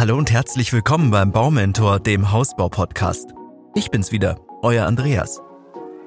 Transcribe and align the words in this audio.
Hallo 0.00 0.16
und 0.16 0.32
herzlich 0.32 0.72
willkommen 0.72 1.10
beim 1.10 1.30
Baumentor, 1.30 2.00
dem 2.00 2.32
Hausbau-Podcast. 2.32 3.34
Ich 3.74 3.90
bin's 3.90 4.12
wieder, 4.12 4.40
euer 4.62 4.86
Andreas. 4.86 5.42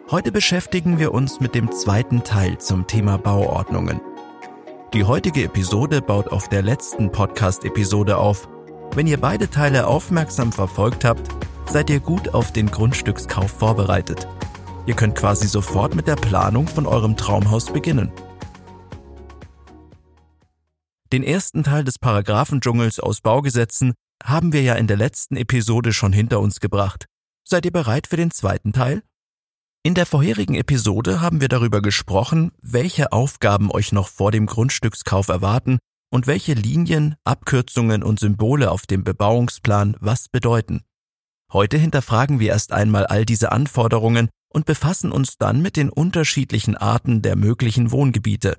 Heute 0.09 0.31
beschäftigen 0.31 0.97
wir 0.97 1.13
uns 1.13 1.39
mit 1.39 1.53
dem 1.53 1.71
zweiten 1.71 2.23
Teil 2.23 2.57
zum 2.57 2.87
Thema 2.87 3.19
Bauordnungen. 3.19 4.01
Die 4.95 5.03
heutige 5.03 5.43
Episode 5.43 6.01
baut 6.01 6.29
auf 6.29 6.49
der 6.49 6.63
letzten 6.63 7.11
Podcast-Episode 7.11 8.17
auf. 8.17 8.49
Wenn 8.95 9.05
ihr 9.05 9.21
beide 9.21 9.47
Teile 9.47 9.85
aufmerksam 9.85 10.51
verfolgt 10.51 11.05
habt, 11.05 11.29
seid 11.67 11.91
ihr 11.91 11.99
gut 11.99 12.33
auf 12.33 12.51
den 12.51 12.71
Grundstückskauf 12.71 13.51
vorbereitet. 13.51 14.27
Ihr 14.87 14.95
könnt 14.95 15.13
quasi 15.13 15.47
sofort 15.47 15.93
mit 15.93 16.07
der 16.07 16.15
Planung 16.15 16.67
von 16.67 16.87
eurem 16.87 17.15
Traumhaus 17.15 17.71
beginnen. 17.71 18.11
Den 21.13 21.21
ersten 21.21 21.61
Teil 21.61 21.83
des 21.83 21.99
Paragraphendschungels 21.99 22.99
aus 22.99 23.21
Baugesetzen 23.21 23.93
haben 24.23 24.51
wir 24.51 24.63
ja 24.63 24.73
in 24.73 24.87
der 24.87 24.97
letzten 24.97 25.35
Episode 25.35 25.93
schon 25.93 26.11
hinter 26.11 26.39
uns 26.39 26.59
gebracht. 26.59 27.05
Seid 27.47 27.65
ihr 27.65 27.71
bereit 27.71 28.07
für 28.07 28.17
den 28.17 28.31
zweiten 28.31 28.73
Teil? 28.73 29.03
In 29.83 29.93
der 29.93 30.07
vorherigen 30.07 30.55
Episode 30.55 31.21
haben 31.21 31.39
wir 31.39 31.49
darüber 31.49 31.83
gesprochen, 31.83 32.51
welche 32.63 33.11
Aufgaben 33.11 33.69
euch 33.69 33.91
noch 33.91 34.07
vor 34.07 34.31
dem 34.31 34.47
Grundstückskauf 34.47 35.27
erwarten 35.27 35.77
und 36.09 36.25
welche 36.25 36.55
Linien, 36.55 37.13
Abkürzungen 37.25 38.01
und 38.01 38.19
Symbole 38.19 38.71
auf 38.71 38.87
dem 38.87 39.03
Bebauungsplan 39.03 39.95
was 39.99 40.29
bedeuten. 40.29 40.81
Heute 41.51 41.77
hinterfragen 41.77 42.39
wir 42.39 42.49
erst 42.49 42.71
einmal 42.71 43.05
all 43.05 43.23
diese 43.23 43.51
Anforderungen 43.51 44.29
und 44.51 44.65
befassen 44.65 45.11
uns 45.11 45.37
dann 45.37 45.61
mit 45.61 45.77
den 45.77 45.91
unterschiedlichen 45.91 46.75
Arten 46.75 47.21
der 47.21 47.35
möglichen 47.35 47.91
Wohngebiete. 47.91 48.57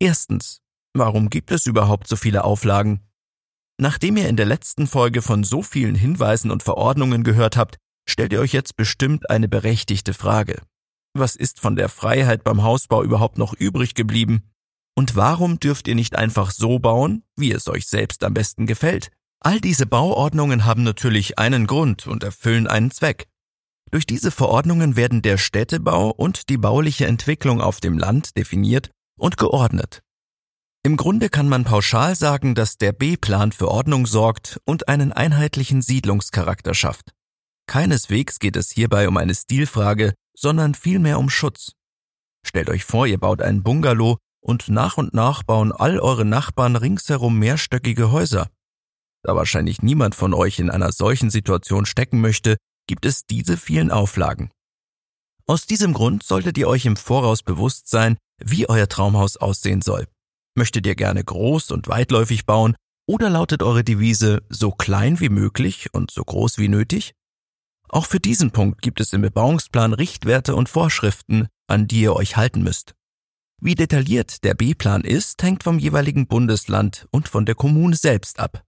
Erstens, 0.00 0.61
Warum 0.94 1.30
gibt 1.30 1.50
es 1.52 1.66
überhaupt 1.66 2.06
so 2.06 2.16
viele 2.16 2.44
Auflagen? 2.44 3.00
Nachdem 3.78 4.16
ihr 4.16 4.28
in 4.28 4.36
der 4.36 4.46
letzten 4.46 4.86
Folge 4.86 5.22
von 5.22 5.42
so 5.42 5.62
vielen 5.62 5.94
Hinweisen 5.94 6.50
und 6.50 6.62
Verordnungen 6.62 7.24
gehört 7.24 7.56
habt, 7.56 7.78
stellt 8.08 8.32
ihr 8.32 8.40
euch 8.40 8.52
jetzt 8.52 8.76
bestimmt 8.76 9.30
eine 9.30 9.48
berechtigte 9.48 10.12
Frage. 10.12 10.60
Was 11.14 11.34
ist 11.34 11.60
von 11.60 11.76
der 11.76 11.88
Freiheit 11.88 12.44
beim 12.44 12.62
Hausbau 12.62 13.02
überhaupt 13.02 13.38
noch 13.38 13.54
übrig 13.54 13.94
geblieben? 13.94 14.50
Und 14.94 15.16
warum 15.16 15.58
dürft 15.58 15.88
ihr 15.88 15.94
nicht 15.94 16.16
einfach 16.16 16.50
so 16.50 16.78
bauen, 16.78 17.24
wie 17.36 17.52
es 17.52 17.68
euch 17.68 17.86
selbst 17.86 18.24
am 18.24 18.34
besten 18.34 18.66
gefällt? 18.66 19.10
All 19.40 19.60
diese 19.60 19.86
Bauordnungen 19.86 20.64
haben 20.64 20.82
natürlich 20.82 21.38
einen 21.38 21.66
Grund 21.66 22.06
und 22.06 22.22
erfüllen 22.22 22.66
einen 22.66 22.90
Zweck. 22.90 23.26
Durch 23.90 24.06
diese 24.06 24.30
Verordnungen 24.30 24.96
werden 24.96 25.22
der 25.22 25.38
Städtebau 25.38 26.10
und 26.10 26.48
die 26.48 26.58
bauliche 26.58 27.06
Entwicklung 27.06 27.60
auf 27.60 27.80
dem 27.80 27.98
Land 27.98 28.36
definiert 28.36 28.90
und 29.18 29.36
geordnet. 29.36 30.02
Im 30.84 30.96
Grunde 30.96 31.28
kann 31.28 31.48
man 31.48 31.62
pauschal 31.62 32.16
sagen, 32.16 32.56
dass 32.56 32.76
der 32.76 32.92
B-Plan 32.92 33.52
für 33.52 33.68
Ordnung 33.68 34.04
sorgt 34.04 34.60
und 34.64 34.88
einen 34.88 35.12
einheitlichen 35.12 35.80
Siedlungscharakter 35.80 36.74
schafft. 36.74 37.12
Keineswegs 37.68 38.40
geht 38.40 38.56
es 38.56 38.70
hierbei 38.70 39.06
um 39.06 39.16
eine 39.16 39.34
Stilfrage, 39.34 40.14
sondern 40.34 40.74
vielmehr 40.74 41.20
um 41.20 41.30
Schutz. 41.30 41.72
Stellt 42.44 42.68
euch 42.68 42.84
vor, 42.84 43.06
ihr 43.06 43.18
baut 43.18 43.42
ein 43.42 43.62
Bungalow 43.62 44.18
und 44.40 44.68
nach 44.68 44.98
und 44.98 45.14
nach 45.14 45.44
bauen 45.44 45.70
all 45.70 46.00
eure 46.00 46.24
Nachbarn 46.24 46.74
ringsherum 46.74 47.38
mehrstöckige 47.38 48.10
Häuser. 48.10 48.48
Da 49.22 49.36
wahrscheinlich 49.36 49.82
niemand 49.82 50.16
von 50.16 50.34
euch 50.34 50.58
in 50.58 50.68
einer 50.68 50.90
solchen 50.90 51.30
Situation 51.30 51.86
stecken 51.86 52.20
möchte, 52.20 52.56
gibt 52.88 53.06
es 53.06 53.24
diese 53.24 53.56
vielen 53.56 53.92
Auflagen. 53.92 54.50
Aus 55.46 55.66
diesem 55.66 55.92
Grund 55.92 56.24
solltet 56.24 56.58
ihr 56.58 56.66
euch 56.66 56.86
im 56.86 56.96
Voraus 56.96 57.44
bewusst 57.44 57.88
sein, 57.88 58.18
wie 58.38 58.68
euer 58.68 58.88
Traumhaus 58.88 59.36
aussehen 59.36 59.80
soll. 59.80 60.08
Möchtet 60.54 60.86
ihr 60.86 60.94
gerne 60.94 61.24
groß 61.24 61.70
und 61.70 61.88
weitläufig 61.88 62.44
bauen 62.46 62.76
oder 63.06 63.30
lautet 63.30 63.62
eure 63.62 63.84
Devise 63.84 64.42
so 64.48 64.70
klein 64.70 65.20
wie 65.20 65.28
möglich 65.28 65.88
und 65.92 66.10
so 66.10 66.22
groß 66.22 66.58
wie 66.58 66.68
nötig? 66.68 67.14
Auch 67.88 68.06
für 68.06 68.20
diesen 68.20 68.50
Punkt 68.52 68.82
gibt 68.82 69.00
es 69.00 69.12
im 69.12 69.22
Bebauungsplan 69.22 69.92
Richtwerte 69.92 70.54
und 70.54 70.68
Vorschriften, 70.68 71.48
an 71.66 71.88
die 71.88 72.02
ihr 72.02 72.14
euch 72.14 72.36
halten 72.36 72.62
müsst. 72.62 72.94
Wie 73.60 73.74
detailliert 73.74 74.44
der 74.44 74.54
B-Plan 74.54 75.02
ist, 75.02 75.42
hängt 75.42 75.62
vom 75.62 75.78
jeweiligen 75.78 76.26
Bundesland 76.26 77.06
und 77.10 77.28
von 77.28 77.46
der 77.46 77.54
Kommune 77.54 77.94
selbst 77.94 78.40
ab. 78.40 78.64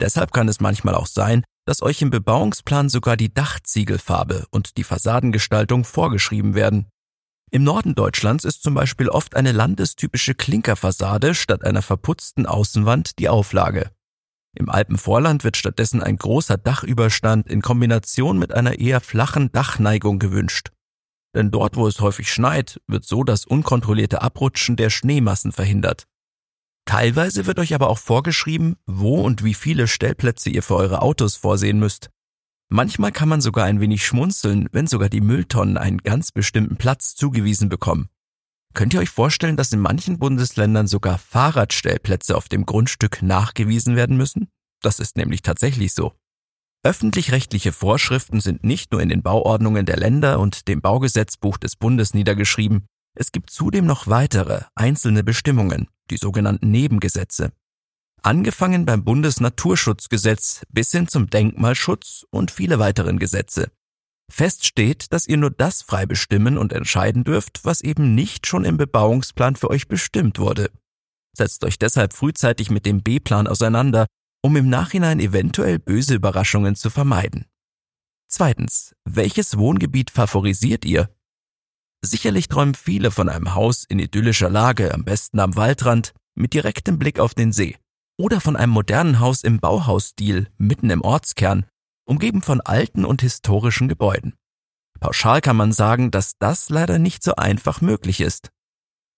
Deshalb 0.00 0.32
kann 0.32 0.48
es 0.48 0.60
manchmal 0.60 0.94
auch 0.94 1.06
sein, 1.06 1.42
dass 1.64 1.82
euch 1.82 2.02
im 2.02 2.10
Bebauungsplan 2.10 2.88
sogar 2.88 3.16
die 3.16 3.32
Dachziegelfarbe 3.32 4.46
und 4.50 4.76
die 4.76 4.84
Fassadengestaltung 4.84 5.84
vorgeschrieben 5.84 6.54
werden. 6.54 6.86
Im 7.50 7.62
Norden 7.62 7.94
Deutschlands 7.94 8.44
ist 8.44 8.62
zum 8.62 8.74
Beispiel 8.74 9.08
oft 9.08 9.36
eine 9.36 9.52
landestypische 9.52 10.34
Klinkerfassade 10.34 11.34
statt 11.34 11.64
einer 11.64 11.82
verputzten 11.82 12.44
Außenwand 12.44 13.18
die 13.18 13.28
Auflage. 13.28 13.92
Im 14.58 14.68
Alpenvorland 14.68 15.44
wird 15.44 15.56
stattdessen 15.56 16.02
ein 16.02 16.16
großer 16.16 16.56
Dachüberstand 16.56 17.46
in 17.46 17.62
Kombination 17.62 18.38
mit 18.38 18.52
einer 18.52 18.78
eher 18.78 19.00
flachen 19.00 19.52
Dachneigung 19.52 20.18
gewünscht. 20.18 20.72
Denn 21.34 21.50
dort, 21.50 21.76
wo 21.76 21.86
es 21.86 22.00
häufig 22.00 22.32
schneit, 22.32 22.80
wird 22.86 23.04
so 23.04 23.22
das 23.22 23.44
unkontrollierte 23.44 24.22
Abrutschen 24.22 24.76
der 24.76 24.90
Schneemassen 24.90 25.52
verhindert. 25.52 26.06
Teilweise 26.86 27.46
wird 27.46 27.58
euch 27.58 27.74
aber 27.74 27.90
auch 27.90 27.98
vorgeschrieben, 27.98 28.76
wo 28.86 29.20
und 29.20 29.44
wie 29.44 29.54
viele 29.54 29.86
Stellplätze 29.86 30.50
ihr 30.50 30.62
für 30.62 30.76
eure 30.76 31.02
Autos 31.02 31.36
vorsehen 31.36 31.78
müsst. 31.78 32.10
Manchmal 32.68 33.12
kann 33.12 33.28
man 33.28 33.40
sogar 33.40 33.64
ein 33.64 33.80
wenig 33.80 34.04
schmunzeln, 34.04 34.68
wenn 34.72 34.86
sogar 34.86 35.08
die 35.08 35.20
Mülltonnen 35.20 35.78
einen 35.78 35.98
ganz 35.98 36.32
bestimmten 36.32 36.76
Platz 36.76 37.14
zugewiesen 37.14 37.68
bekommen. 37.68 38.08
Könnt 38.74 38.92
ihr 38.92 39.00
euch 39.00 39.08
vorstellen, 39.08 39.56
dass 39.56 39.72
in 39.72 39.80
manchen 39.80 40.18
Bundesländern 40.18 40.86
sogar 40.86 41.18
Fahrradstellplätze 41.18 42.36
auf 42.36 42.48
dem 42.48 42.66
Grundstück 42.66 43.22
nachgewiesen 43.22 43.96
werden 43.96 44.16
müssen? 44.16 44.48
Das 44.82 44.98
ist 44.98 45.16
nämlich 45.16 45.42
tatsächlich 45.42 45.94
so. 45.94 46.12
Öffentlich-rechtliche 46.82 47.72
Vorschriften 47.72 48.40
sind 48.40 48.64
nicht 48.64 48.92
nur 48.92 49.00
in 49.00 49.08
den 49.08 49.22
Bauordnungen 49.22 49.86
der 49.86 49.96
Länder 49.96 50.38
und 50.40 50.68
dem 50.68 50.82
Baugesetzbuch 50.82 51.56
des 51.58 51.76
Bundes 51.76 52.14
niedergeschrieben, 52.14 52.86
es 53.18 53.32
gibt 53.32 53.48
zudem 53.48 53.86
noch 53.86 54.08
weitere, 54.08 54.64
einzelne 54.74 55.24
Bestimmungen, 55.24 55.88
die 56.10 56.18
sogenannten 56.18 56.70
Nebengesetze 56.70 57.50
angefangen 58.26 58.84
beim 58.84 59.04
Bundesnaturschutzgesetz 59.04 60.62
bis 60.70 60.90
hin 60.90 61.06
zum 61.06 61.30
Denkmalschutz 61.30 62.26
und 62.30 62.50
viele 62.50 62.80
weiteren 62.80 63.20
Gesetze. 63.20 63.70
Fest 64.28 64.66
steht, 64.66 65.12
dass 65.12 65.28
ihr 65.28 65.36
nur 65.36 65.52
das 65.52 65.82
frei 65.82 66.06
bestimmen 66.06 66.58
und 66.58 66.72
entscheiden 66.72 67.22
dürft, 67.22 67.64
was 67.64 67.80
eben 67.80 68.16
nicht 68.16 68.48
schon 68.48 68.64
im 68.64 68.76
Bebauungsplan 68.76 69.54
für 69.54 69.70
euch 69.70 69.86
bestimmt 69.86 70.40
wurde. 70.40 70.72
Setzt 71.36 71.62
euch 71.64 71.78
deshalb 71.78 72.12
frühzeitig 72.12 72.68
mit 72.68 72.84
dem 72.84 73.02
B-Plan 73.02 73.46
auseinander, 73.46 74.06
um 74.42 74.56
im 74.56 74.68
Nachhinein 74.68 75.20
eventuell 75.20 75.78
böse 75.78 76.16
Überraschungen 76.16 76.74
zu 76.74 76.90
vermeiden. 76.90 77.46
Zweitens, 78.28 78.96
welches 79.04 79.56
Wohngebiet 79.56 80.10
favorisiert 80.10 80.84
ihr? 80.84 81.14
Sicherlich 82.04 82.48
träumen 82.48 82.74
viele 82.74 83.12
von 83.12 83.28
einem 83.28 83.54
Haus 83.54 83.84
in 83.84 84.00
idyllischer 84.00 84.50
Lage, 84.50 84.92
am 84.92 85.04
besten 85.04 85.38
am 85.38 85.54
Waldrand, 85.54 86.12
mit 86.34 86.54
direktem 86.54 86.98
Blick 86.98 87.20
auf 87.20 87.32
den 87.34 87.52
See 87.52 87.76
oder 88.18 88.40
von 88.40 88.56
einem 88.56 88.72
modernen 88.72 89.20
Haus 89.20 89.42
im 89.42 89.60
Bauhausstil 89.60 90.48
mitten 90.58 90.90
im 90.90 91.02
Ortskern, 91.02 91.66
umgeben 92.06 92.42
von 92.42 92.60
alten 92.60 93.04
und 93.04 93.22
historischen 93.22 93.88
Gebäuden. 93.88 94.34
Pauschal 95.00 95.40
kann 95.40 95.56
man 95.56 95.72
sagen, 95.72 96.10
dass 96.10 96.38
das 96.38 96.70
leider 96.70 96.98
nicht 96.98 97.22
so 97.22 97.36
einfach 97.36 97.80
möglich 97.80 98.20
ist. 98.20 98.50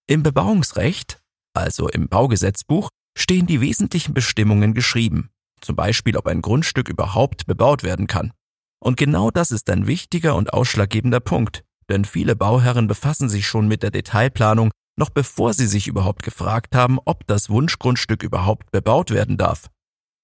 Im 0.08 0.22
Bebauungsrecht, 0.22 1.20
also 1.54 1.88
im 1.88 2.08
Baugesetzbuch, 2.08 2.88
stehen 3.16 3.46
die 3.46 3.60
wesentlichen 3.60 4.14
Bestimmungen 4.14 4.74
geschrieben, 4.74 5.30
zum 5.60 5.76
Beispiel 5.76 6.16
ob 6.16 6.26
ein 6.26 6.42
Grundstück 6.42 6.88
überhaupt 6.88 7.46
bebaut 7.46 7.82
werden 7.82 8.06
kann. 8.06 8.32
Und 8.80 8.96
genau 8.96 9.30
das 9.30 9.50
ist 9.50 9.68
ein 9.70 9.86
wichtiger 9.86 10.34
und 10.34 10.52
ausschlaggebender 10.52 11.20
Punkt, 11.20 11.64
denn 11.88 12.04
viele 12.04 12.36
Bauherren 12.36 12.86
befassen 12.86 13.28
sich 13.28 13.46
schon 13.46 13.68
mit 13.68 13.82
der 13.82 13.90
Detailplanung 13.90 14.70
noch 14.98 15.10
bevor 15.10 15.54
sie 15.54 15.66
sich 15.66 15.88
überhaupt 15.88 16.22
gefragt 16.22 16.74
haben, 16.74 16.98
ob 17.04 17.26
das 17.26 17.48
Wunschgrundstück 17.48 18.22
überhaupt 18.22 18.70
bebaut 18.70 19.10
werden 19.10 19.36
darf. 19.36 19.70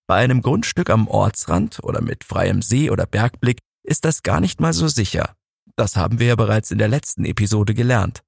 Bei 0.06 0.16
einem 0.16 0.42
Grundstück 0.42 0.90
am 0.90 1.08
Ortsrand 1.08 1.80
oder 1.82 2.02
mit 2.02 2.24
freiem 2.24 2.60
See 2.60 2.90
oder 2.90 3.06
Bergblick 3.06 3.58
ist 3.82 4.04
das 4.04 4.22
gar 4.22 4.40
nicht 4.40 4.60
mal 4.60 4.72
so 4.72 4.88
sicher. 4.88 5.34
Das 5.76 5.96
haben 5.96 6.18
wir 6.18 6.26
ja 6.26 6.36
bereits 6.36 6.70
in 6.70 6.78
der 6.78 6.88
letzten 6.88 7.24
Episode 7.24 7.74
gelernt. 7.74 8.22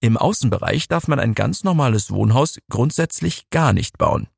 Im 0.00 0.16
Außenbereich 0.16 0.86
darf 0.86 1.08
man 1.08 1.18
ein 1.18 1.34
ganz 1.34 1.64
normales 1.64 2.10
Wohnhaus 2.10 2.58
grundsätzlich 2.70 3.50
gar 3.50 3.72
nicht 3.72 3.98
bauen. 3.98 4.28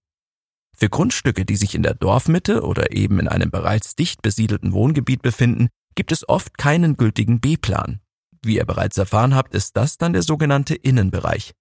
Für 0.74 0.88
Grundstücke, 0.88 1.44
die 1.44 1.56
sich 1.56 1.74
in 1.74 1.82
der 1.82 1.94
Dorfmitte 1.94 2.62
oder 2.62 2.92
eben 2.92 3.20
in 3.20 3.28
einem 3.28 3.50
bereits 3.50 3.94
dicht 3.94 4.22
besiedelten 4.22 4.72
Wohngebiet 4.72 5.20
befinden, 5.20 5.68
gibt 5.94 6.12
es 6.12 6.26
oft 6.26 6.56
keinen 6.56 6.96
gültigen 6.96 7.40
B-Plan. 7.40 8.00
Wie 8.42 8.56
ihr 8.56 8.64
bereits 8.64 8.96
erfahren 8.96 9.34
habt, 9.34 9.54
ist 9.54 9.76
das 9.76 9.98
dann 9.98 10.12
der 10.12 10.22
sogenannte 10.22 10.74
Innenbereich. 10.74 11.52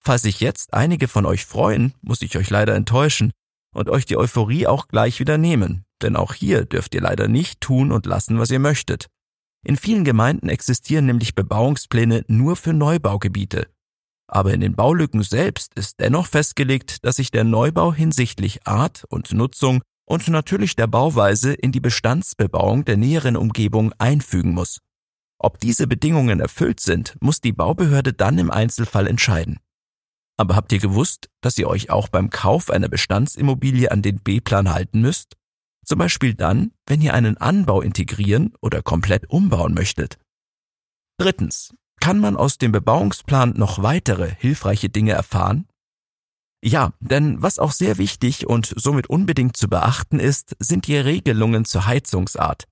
Falls 0.00 0.22
sich 0.22 0.40
jetzt 0.40 0.74
einige 0.74 1.08
von 1.08 1.26
euch 1.26 1.46
freuen, 1.46 1.94
muss 2.02 2.22
ich 2.22 2.36
euch 2.36 2.50
leider 2.50 2.74
enttäuschen 2.74 3.32
und 3.74 3.88
euch 3.88 4.04
die 4.04 4.16
Euphorie 4.16 4.66
auch 4.66 4.88
gleich 4.88 5.20
wieder 5.20 5.38
nehmen, 5.38 5.84
denn 6.02 6.16
auch 6.16 6.34
hier 6.34 6.64
dürft 6.64 6.94
ihr 6.94 7.00
leider 7.00 7.28
nicht 7.28 7.60
tun 7.60 7.92
und 7.92 8.06
lassen, 8.06 8.38
was 8.38 8.50
ihr 8.50 8.58
möchtet. 8.58 9.06
In 9.64 9.76
vielen 9.76 10.04
Gemeinden 10.04 10.48
existieren 10.48 11.06
nämlich 11.06 11.34
Bebauungspläne 11.34 12.24
nur 12.26 12.56
für 12.56 12.72
Neubaugebiete. 12.72 13.68
Aber 14.26 14.52
in 14.52 14.60
den 14.60 14.74
Baulücken 14.74 15.22
selbst 15.22 15.74
ist 15.74 16.00
dennoch 16.00 16.26
festgelegt, 16.26 17.04
dass 17.04 17.16
sich 17.16 17.30
der 17.30 17.44
Neubau 17.44 17.92
hinsichtlich 17.92 18.66
Art 18.66 19.04
und 19.08 19.32
Nutzung 19.32 19.82
und 20.04 20.26
natürlich 20.28 20.74
der 20.74 20.88
Bauweise 20.88 21.52
in 21.52 21.70
die 21.70 21.80
Bestandsbebauung 21.80 22.84
der 22.84 22.96
näheren 22.96 23.36
Umgebung 23.36 23.92
einfügen 23.98 24.52
muss. 24.52 24.78
Ob 25.44 25.58
diese 25.58 25.88
Bedingungen 25.88 26.38
erfüllt 26.38 26.78
sind, 26.78 27.16
muss 27.20 27.40
die 27.40 27.52
Baubehörde 27.52 28.12
dann 28.12 28.38
im 28.38 28.52
Einzelfall 28.52 29.08
entscheiden. 29.08 29.58
Aber 30.36 30.54
habt 30.54 30.70
ihr 30.72 30.78
gewusst, 30.78 31.30
dass 31.40 31.58
ihr 31.58 31.66
euch 31.66 31.90
auch 31.90 32.08
beim 32.08 32.30
Kauf 32.30 32.70
einer 32.70 32.88
Bestandsimmobilie 32.88 33.90
an 33.90 34.02
den 34.02 34.20
B-Plan 34.20 34.72
halten 34.72 35.00
müsst? 35.00 35.36
Zum 35.84 35.98
Beispiel 35.98 36.34
dann, 36.34 36.70
wenn 36.86 37.00
ihr 37.00 37.12
einen 37.12 37.38
Anbau 37.38 37.82
integrieren 37.82 38.54
oder 38.60 38.82
komplett 38.82 39.28
umbauen 39.30 39.74
möchtet. 39.74 40.16
Drittens. 41.18 41.74
Kann 42.00 42.20
man 42.20 42.36
aus 42.36 42.58
dem 42.58 42.72
Bebauungsplan 42.72 43.54
noch 43.56 43.82
weitere 43.82 44.32
hilfreiche 44.36 44.88
Dinge 44.88 45.12
erfahren? 45.12 45.68
Ja, 46.64 46.92
denn 47.00 47.42
was 47.42 47.58
auch 47.58 47.72
sehr 47.72 47.98
wichtig 47.98 48.46
und 48.46 48.72
somit 48.76 49.08
unbedingt 49.08 49.56
zu 49.56 49.68
beachten 49.68 50.20
ist, 50.20 50.56
sind 50.60 50.86
die 50.86 50.96
Regelungen 50.96 51.64
zur 51.64 51.86
Heizungsart. 51.86 52.66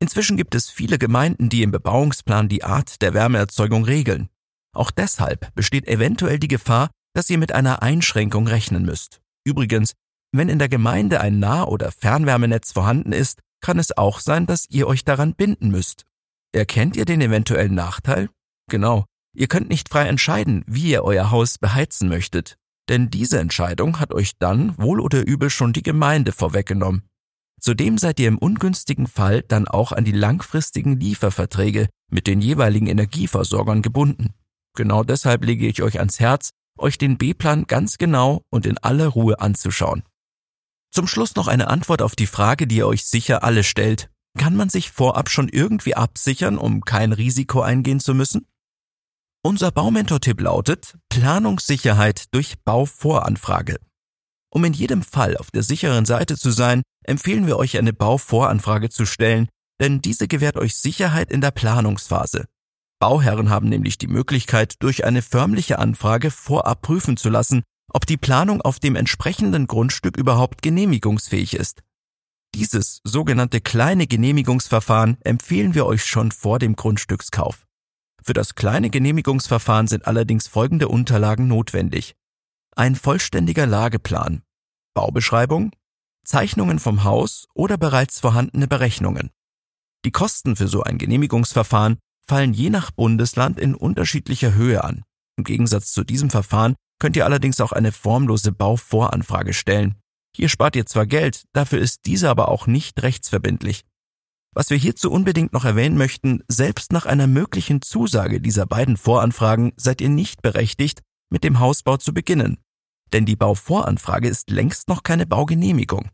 Inzwischen 0.00 0.36
gibt 0.36 0.54
es 0.54 0.70
viele 0.70 0.98
Gemeinden, 0.98 1.48
die 1.48 1.62
im 1.62 1.70
Bebauungsplan 1.70 2.48
die 2.48 2.64
Art 2.64 3.02
der 3.02 3.14
Wärmeerzeugung 3.14 3.84
regeln. 3.84 4.28
Auch 4.72 4.90
deshalb 4.90 5.52
besteht 5.54 5.88
eventuell 5.88 6.38
die 6.38 6.48
Gefahr, 6.48 6.90
dass 7.14 7.28
ihr 7.30 7.38
mit 7.38 7.52
einer 7.52 7.82
Einschränkung 7.82 8.46
rechnen 8.46 8.84
müsst. 8.84 9.20
Übrigens, 9.44 9.94
wenn 10.32 10.48
in 10.48 10.58
der 10.58 10.68
Gemeinde 10.68 11.20
ein 11.20 11.38
Nah- 11.38 11.64
oder 11.64 11.90
Fernwärmenetz 11.90 12.72
vorhanden 12.72 13.12
ist, 13.12 13.40
kann 13.60 13.78
es 13.78 13.96
auch 13.96 14.20
sein, 14.20 14.46
dass 14.46 14.66
ihr 14.68 14.86
euch 14.86 15.04
daran 15.04 15.34
binden 15.34 15.70
müsst. 15.70 16.04
Erkennt 16.52 16.96
ihr 16.96 17.04
den 17.04 17.20
eventuellen 17.20 17.74
Nachteil? 17.74 18.28
Genau, 18.70 19.04
ihr 19.34 19.48
könnt 19.48 19.68
nicht 19.68 19.88
frei 19.88 20.06
entscheiden, 20.06 20.64
wie 20.66 20.90
ihr 20.90 21.02
euer 21.02 21.30
Haus 21.30 21.58
beheizen 21.58 22.08
möchtet, 22.08 22.56
denn 22.88 23.10
diese 23.10 23.38
Entscheidung 23.40 23.98
hat 24.00 24.12
euch 24.12 24.38
dann 24.38 24.78
wohl 24.78 25.00
oder 25.00 25.26
übel 25.26 25.50
schon 25.50 25.72
die 25.72 25.82
Gemeinde 25.82 26.32
vorweggenommen. 26.32 27.08
Zudem 27.60 27.98
seid 27.98 28.20
ihr 28.20 28.28
im 28.28 28.38
ungünstigen 28.38 29.06
Fall 29.06 29.42
dann 29.42 29.66
auch 29.66 29.92
an 29.92 30.04
die 30.04 30.12
langfristigen 30.12 30.98
Lieferverträge 30.98 31.88
mit 32.10 32.26
den 32.26 32.40
jeweiligen 32.40 32.86
Energieversorgern 32.86 33.82
gebunden. 33.82 34.34
Genau 34.74 35.02
deshalb 35.02 35.44
lege 35.44 35.66
ich 35.66 35.82
euch 35.82 35.98
ans 35.98 36.20
Herz, 36.20 36.50
euch 36.78 36.98
den 36.98 37.18
B-Plan 37.18 37.66
ganz 37.66 37.98
genau 37.98 38.42
und 38.50 38.64
in 38.64 38.78
aller 38.78 39.08
Ruhe 39.08 39.40
anzuschauen. 39.40 40.02
Zum 40.90 41.06
Schluss 41.06 41.34
noch 41.34 41.48
eine 41.48 41.68
Antwort 41.68 42.00
auf 42.02 42.16
die 42.16 42.26
Frage, 42.26 42.66
die 42.66 42.76
ihr 42.76 42.86
euch 42.86 43.04
sicher 43.04 43.42
alle 43.42 43.64
stellt. 43.64 44.08
Kann 44.38 44.54
man 44.56 44.68
sich 44.68 44.90
vorab 44.90 45.28
schon 45.28 45.48
irgendwie 45.48 45.94
absichern, 45.94 46.58
um 46.58 46.84
kein 46.84 47.12
Risiko 47.12 47.60
eingehen 47.60 48.00
zu 48.00 48.14
müssen? 48.14 48.46
Unser 49.42 49.70
Baumentor-Tipp 49.70 50.40
lautet 50.40 50.96
Planungssicherheit 51.08 52.32
durch 52.32 52.54
Bauvoranfrage. 52.64 53.78
Um 54.50 54.64
in 54.64 54.72
jedem 54.72 55.02
Fall 55.02 55.36
auf 55.36 55.50
der 55.50 55.62
sicheren 55.62 56.06
Seite 56.06 56.36
zu 56.36 56.50
sein, 56.50 56.82
empfehlen 57.04 57.46
wir 57.46 57.58
euch 57.58 57.76
eine 57.76 57.92
Bauvoranfrage 57.92 58.88
zu 58.88 59.06
stellen, 59.06 59.48
denn 59.80 60.00
diese 60.00 60.28
gewährt 60.28 60.56
euch 60.56 60.74
Sicherheit 60.74 61.30
in 61.30 61.40
der 61.40 61.50
Planungsphase. 61.50 62.46
Bauherren 63.00 63.50
haben 63.50 63.68
nämlich 63.68 63.98
die 63.98 64.08
Möglichkeit, 64.08 64.74
durch 64.80 65.04
eine 65.04 65.22
förmliche 65.22 65.78
Anfrage 65.78 66.30
vorab 66.30 66.82
prüfen 66.82 67.16
zu 67.16 67.28
lassen, 67.28 67.62
ob 67.92 68.06
die 68.06 68.16
Planung 68.16 68.60
auf 68.60 68.80
dem 68.80 68.96
entsprechenden 68.96 69.66
Grundstück 69.66 70.16
überhaupt 70.16 70.62
genehmigungsfähig 70.62 71.54
ist. 71.54 71.82
Dieses 72.54 73.00
sogenannte 73.04 73.60
kleine 73.60 74.06
Genehmigungsverfahren 74.06 75.18
empfehlen 75.22 75.74
wir 75.74 75.86
euch 75.86 76.04
schon 76.04 76.32
vor 76.32 76.58
dem 76.58 76.76
Grundstückskauf. 76.76 77.66
Für 78.22 78.32
das 78.32 78.54
kleine 78.54 78.90
Genehmigungsverfahren 78.90 79.86
sind 79.86 80.06
allerdings 80.06 80.48
folgende 80.48 80.88
Unterlagen 80.88 81.46
notwendig. 81.46 82.14
Ein 82.78 82.94
vollständiger 82.94 83.66
Lageplan, 83.66 84.42
Baubeschreibung, 84.94 85.72
Zeichnungen 86.24 86.78
vom 86.78 87.02
Haus 87.02 87.48
oder 87.52 87.76
bereits 87.76 88.20
vorhandene 88.20 88.68
Berechnungen. 88.68 89.30
Die 90.04 90.12
Kosten 90.12 90.54
für 90.54 90.68
so 90.68 90.84
ein 90.84 90.96
Genehmigungsverfahren 90.96 91.98
fallen 92.24 92.54
je 92.54 92.70
nach 92.70 92.92
Bundesland 92.92 93.58
in 93.58 93.74
unterschiedlicher 93.74 94.54
Höhe 94.54 94.84
an. 94.84 95.02
Im 95.36 95.42
Gegensatz 95.42 95.90
zu 95.90 96.04
diesem 96.04 96.30
Verfahren 96.30 96.76
könnt 97.00 97.16
ihr 97.16 97.24
allerdings 97.24 97.60
auch 97.60 97.72
eine 97.72 97.90
formlose 97.90 98.52
Bauvoranfrage 98.52 99.54
stellen. 99.54 99.96
Hier 100.36 100.48
spart 100.48 100.76
ihr 100.76 100.86
zwar 100.86 101.06
Geld, 101.06 101.46
dafür 101.52 101.80
ist 101.80 102.06
diese 102.06 102.30
aber 102.30 102.46
auch 102.46 102.68
nicht 102.68 103.02
rechtsverbindlich. 103.02 103.86
Was 104.54 104.70
wir 104.70 104.76
hierzu 104.76 105.10
unbedingt 105.10 105.52
noch 105.52 105.64
erwähnen 105.64 105.98
möchten, 105.98 106.44
selbst 106.46 106.92
nach 106.92 107.06
einer 107.06 107.26
möglichen 107.26 107.82
Zusage 107.82 108.40
dieser 108.40 108.66
beiden 108.66 108.96
Voranfragen 108.96 109.72
seid 109.76 110.00
ihr 110.00 110.10
nicht 110.10 110.42
berechtigt, 110.42 111.02
mit 111.28 111.42
dem 111.42 111.58
Hausbau 111.58 111.96
zu 111.96 112.14
beginnen. 112.14 112.58
Denn 113.12 113.26
die 113.26 113.36
Bauvoranfrage 113.36 114.28
ist 114.28 114.50
längst 114.50 114.88
noch 114.88 115.02
keine 115.02 115.26
Baugenehmigung. 115.26 116.10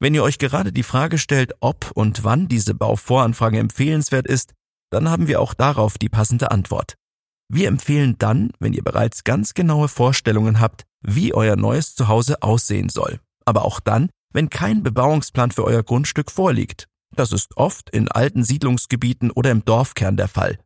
Wenn 0.00 0.14
ihr 0.14 0.22
euch 0.22 0.38
gerade 0.38 0.72
die 0.72 0.82
Frage 0.82 1.18
stellt, 1.18 1.54
ob 1.60 1.90
und 1.92 2.22
wann 2.24 2.48
diese 2.48 2.74
Bauvoranfrage 2.74 3.58
empfehlenswert 3.58 4.26
ist, 4.26 4.54
dann 4.90 5.08
haben 5.08 5.26
wir 5.26 5.40
auch 5.40 5.54
darauf 5.54 5.98
die 5.98 6.08
passende 6.08 6.50
Antwort. 6.50 6.94
Wir 7.50 7.68
empfehlen 7.68 8.16
dann, 8.18 8.50
wenn 8.58 8.72
ihr 8.72 8.84
bereits 8.84 9.24
ganz 9.24 9.54
genaue 9.54 9.88
Vorstellungen 9.88 10.60
habt, 10.60 10.84
wie 11.00 11.34
euer 11.34 11.56
neues 11.56 11.94
Zuhause 11.94 12.42
aussehen 12.42 12.88
soll. 12.88 13.20
Aber 13.44 13.64
auch 13.64 13.80
dann, 13.80 14.10
wenn 14.32 14.50
kein 14.50 14.82
Bebauungsplan 14.82 15.50
für 15.50 15.64
euer 15.64 15.82
Grundstück 15.82 16.30
vorliegt. 16.30 16.86
Das 17.16 17.32
ist 17.32 17.56
oft 17.56 17.90
in 17.90 18.08
alten 18.08 18.44
Siedlungsgebieten 18.44 19.30
oder 19.30 19.50
im 19.50 19.64
Dorfkern 19.64 20.16
der 20.16 20.28
Fall. 20.28 20.58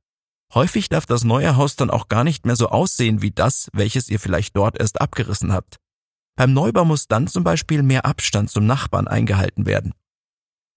Häufig 0.55 0.91
darf 0.91 1.07
das 1.07 1.25
neue 1.25 1.57
Haus 1.57 1.77
dann 1.77 1.91
auch 1.91 2.09
gar 2.09 2.25
nicht 2.25 2.45
mehr 2.45 2.57
so 2.57 2.69
aussehen 2.69 3.23
wie 3.23 3.31
das, 3.31 3.69
welches 3.73 4.11
ihr 4.11 4.21
vielleicht 4.21 4.55
dort 4.55 4.79
erst 4.79 5.01
abgerissen 5.01 5.53
habt. 5.53 5.77
Beim 6.37 6.53
Neubau 6.53 6.85
muss 6.85 7.09
dann 7.09 7.27
zum 7.27 7.45
Beispiel 7.45 7.83
mehr 7.83 8.05
Abstand 8.05 8.51
zum 8.51 8.67
Nachbarn 8.67 9.09
eingehalten 9.09 9.65
werden. 9.65 9.95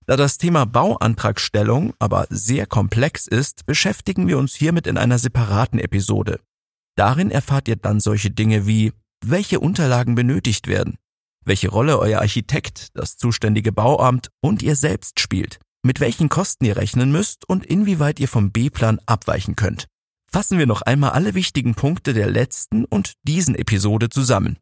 Da 0.05 0.15
das 0.15 0.37
Thema 0.37 0.65
Bauantragstellung 0.65 1.93
aber 1.99 2.27
sehr 2.29 2.67
komplex 2.67 3.27
ist, 3.27 3.65
beschäftigen 3.65 4.27
wir 4.27 4.37
uns 4.37 4.53
hiermit 4.53 4.87
in 4.87 4.97
einer 4.97 5.17
separaten 5.17 5.79
Episode. 5.79 6.39
Darin 6.95 7.31
erfahrt 7.31 7.67
ihr 7.67 7.75
dann 7.75 7.99
solche 7.99 8.31
Dinge 8.31 8.67
wie, 8.67 8.93
welche 9.25 9.59
Unterlagen 9.59 10.15
benötigt 10.15 10.67
werden, 10.67 10.97
welche 11.43 11.69
Rolle 11.69 11.99
euer 11.99 12.21
Architekt, 12.21 12.89
das 12.93 13.17
zuständige 13.17 13.71
Bauamt 13.71 14.29
und 14.41 14.61
ihr 14.61 14.75
selbst 14.75 15.19
spielt, 15.19 15.59
mit 15.85 15.99
welchen 15.99 16.29
Kosten 16.29 16.65
ihr 16.65 16.77
rechnen 16.77 17.11
müsst 17.11 17.47
und 17.47 17.63
inwieweit 17.63 18.19
ihr 18.19 18.27
vom 18.27 18.51
B-Plan 18.51 18.99
abweichen 19.05 19.55
könnt. 19.55 19.85
Fassen 20.29 20.57
wir 20.57 20.65
noch 20.65 20.81
einmal 20.81 21.11
alle 21.11 21.35
wichtigen 21.35 21.75
Punkte 21.75 22.13
der 22.13 22.27
letzten 22.27 22.85
und 22.85 23.13
diesen 23.23 23.53
Episode 23.53 24.09
zusammen. 24.09 24.57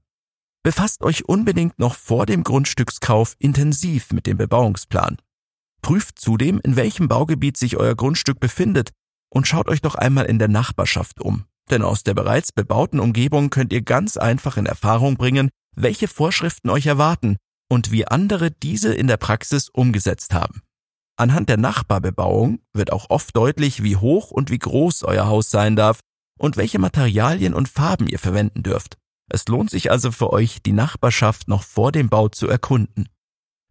Befasst 0.64 1.02
euch 1.02 1.26
unbedingt 1.26 1.80
noch 1.80 1.96
vor 1.96 2.26
dem 2.26 2.44
Grundstückskauf 2.44 3.36
intensiv 3.40 4.12
mit 4.12 4.28
dem 4.28 4.38
Bebauungsplan. 4.38 5.18
Prüft 5.82 6.20
zudem, 6.20 6.60
in 6.62 6.76
welchem 6.76 7.08
Baugebiet 7.08 7.56
sich 7.56 7.78
euer 7.78 7.96
Grundstück 7.96 8.42
befindet 8.42 8.92
und 9.30 9.48
schaut 9.48 9.70
euch 9.70 9.82
doch 9.82 9.96
einmal 9.96 10.26
in 10.26 10.40
der 10.40 10.50
Nachbarschaft 10.50 11.22
um. 11.22 11.46
Denn 11.72 11.84
aus 11.84 12.04
der 12.04 12.14
bereits 12.14 12.52
bebauten 12.52 13.00
Umgebung 13.00 13.50
könnt 13.50 13.72
ihr 13.72 13.82
ganz 13.82 14.18
einfach 14.18 14.58
in 14.58 14.66
Erfahrung 14.66 15.16
bringen, 15.16 15.50
welche 15.74 16.10
Vorschriften 16.10 16.70
euch 16.70 16.86
erwarten 16.86 17.38
und 17.70 17.92
wie 17.92 18.06
andere 18.06 18.52
diese 18.52 18.94
in 18.94 19.08
der 19.08 19.18
Praxis 19.18 19.70
umgesetzt 19.70 20.34
haben. 20.34 20.62
Anhand 21.16 21.50
der 21.50 21.58
Nachbarbebauung 21.58 22.60
wird 22.74 22.92
auch 22.92 23.10
oft 23.10 23.36
deutlich, 23.36 23.84
wie 23.84 23.98
hoch 23.98 24.32
und 24.32 24.50
wie 24.50 24.60
groß 24.60 25.04
euer 25.04 25.28
Haus 25.28 25.52
sein 25.52 25.76
darf 25.76 26.00
und 26.40 26.58
welche 26.58 26.80
Materialien 26.80 27.54
und 27.54 27.70
Farben 27.70 28.08
ihr 28.08 28.20
verwenden 28.20 28.64
dürft. 28.64 28.98
Es 29.30 29.48
lohnt 29.48 29.70
sich 29.70 29.92
also 29.92 30.12
für 30.12 30.34
euch, 30.34 30.62
die 30.64 30.72
Nachbarschaft 30.72 31.48
noch 31.48 31.64
vor 31.64 31.92
dem 31.92 32.10
Bau 32.10 32.30
zu 32.30 32.48
erkunden. 32.48 33.10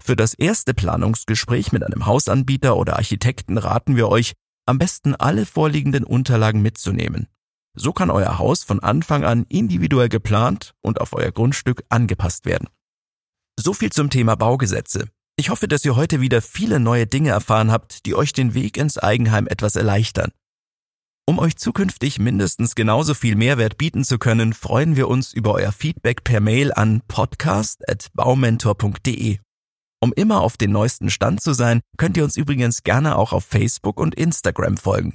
Für 0.02 0.16
das 0.16 0.34
erste 0.34 0.74
Planungsgespräch 0.74 1.72
mit 1.72 1.84
einem 1.84 2.06
Hausanbieter 2.06 2.76
oder 2.76 2.96
Architekten 2.96 3.58
raten 3.58 3.96
wir 3.96 4.08
euch, 4.08 4.32
am 4.66 4.78
besten 4.78 5.14
alle 5.14 5.44
vorliegenden 5.46 6.04
Unterlagen 6.04 6.62
mitzunehmen. 6.62 7.28
So 7.74 7.92
kann 7.92 8.10
euer 8.10 8.38
Haus 8.38 8.64
von 8.64 8.80
Anfang 8.80 9.24
an 9.24 9.46
individuell 9.48 10.08
geplant 10.08 10.74
und 10.80 11.00
auf 11.00 11.12
euer 11.14 11.32
Grundstück 11.32 11.84
angepasst 11.88 12.46
werden. 12.46 12.68
So 13.58 13.72
viel 13.72 13.90
zum 13.90 14.10
Thema 14.10 14.34
Baugesetze. 14.36 15.08
Ich 15.36 15.50
hoffe, 15.50 15.68
dass 15.68 15.84
ihr 15.84 15.96
heute 15.96 16.20
wieder 16.20 16.42
viele 16.42 16.78
neue 16.78 17.06
Dinge 17.06 17.30
erfahren 17.30 17.72
habt, 17.72 18.06
die 18.06 18.14
euch 18.14 18.32
den 18.32 18.54
Weg 18.54 18.76
ins 18.76 18.98
Eigenheim 18.98 19.46
etwas 19.46 19.76
erleichtern. 19.76 20.32
Um 21.24 21.38
euch 21.38 21.56
zukünftig 21.56 22.18
mindestens 22.18 22.74
genauso 22.74 23.14
viel 23.14 23.36
Mehrwert 23.36 23.78
bieten 23.78 24.02
zu 24.04 24.18
können, 24.18 24.54
freuen 24.54 24.96
wir 24.96 25.06
uns 25.08 25.32
über 25.32 25.54
euer 25.54 25.70
Feedback 25.70 26.24
per 26.24 26.40
Mail 26.40 26.72
an 26.72 27.00
podcast.baumentor.de. 27.06 29.38
Um 30.02 30.12
immer 30.14 30.40
auf 30.40 30.56
den 30.56 30.72
neuesten 30.72 31.10
Stand 31.10 31.40
zu 31.40 31.52
sein, 31.52 31.80
könnt 31.96 32.16
ihr 32.16 32.24
uns 32.24 32.36
übrigens 32.36 32.82
gerne 32.82 33.16
auch 33.16 33.32
auf 33.32 33.44
Facebook 33.44 34.00
und 34.00 34.16
Instagram 34.16 34.76
folgen. 34.76 35.14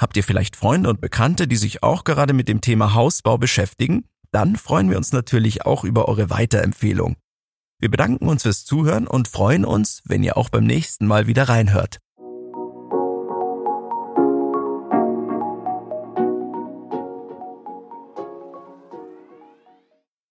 Habt 0.00 0.16
ihr 0.16 0.24
vielleicht 0.24 0.56
Freunde 0.56 0.90
und 0.90 1.00
Bekannte, 1.00 1.46
die 1.46 1.56
sich 1.56 1.84
auch 1.84 2.02
gerade 2.02 2.34
mit 2.34 2.48
dem 2.48 2.60
Thema 2.60 2.94
Hausbau 2.94 3.38
beschäftigen? 3.38 4.06
Dann 4.32 4.56
freuen 4.56 4.90
wir 4.90 4.96
uns 4.96 5.12
natürlich 5.12 5.64
auch 5.64 5.84
über 5.84 6.08
eure 6.08 6.28
Weiterempfehlung. 6.28 7.14
Wir 7.84 7.90
bedanken 7.90 8.30
uns 8.30 8.44
fürs 8.44 8.64
Zuhören 8.64 9.06
und 9.06 9.28
freuen 9.28 9.66
uns, 9.66 10.00
wenn 10.06 10.22
ihr 10.22 10.38
auch 10.38 10.48
beim 10.48 10.64
nächsten 10.64 11.06
Mal 11.06 11.26
wieder 11.26 11.50
reinhört. 11.50 11.98